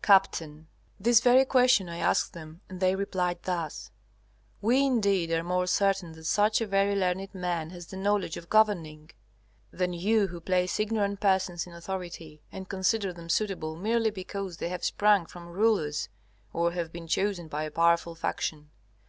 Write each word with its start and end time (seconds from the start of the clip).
Capt. 0.00 0.40
This 1.00 1.18
very 1.18 1.44
question 1.44 1.88
I 1.88 1.96
asked 1.98 2.34
them 2.34 2.60
and 2.68 2.78
they 2.78 2.94
replied 2.94 3.42
thus: 3.42 3.90
"We, 4.60 4.86
indeed, 4.86 5.32
are 5.32 5.42
more 5.42 5.66
certain 5.66 6.12
that 6.12 6.22
such 6.26 6.60
a 6.60 6.68
very 6.68 6.94
learned 6.94 7.34
man 7.34 7.70
has 7.70 7.88
the 7.88 7.96
knowledge 7.96 8.36
of 8.36 8.48
governing, 8.48 9.10
than 9.72 9.92
you 9.92 10.28
who 10.28 10.40
place 10.40 10.78
ignorant 10.78 11.18
persons 11.18 11.66
in 11.66 11.72
authority, 11.72 12.44
and 12.52 12.68
consider 12.68 13.12
them 13.12 13.28
suitable 13.28 13.74
merely 13.74 14.10
because 14.12 14.58
they 14.58 14.68
have 14.68 14.84
sprung 14.84 15.26
from 15.26 15.48
rulers 15.48 16.08
or 16.52 16.70
have 16.70 16.92
been 16.92 17.08
chosen 17.08 17.48
by 17.48 17.64
a 17.64 17.70
powerful 17.72 18.14
faction. 18.14 18.70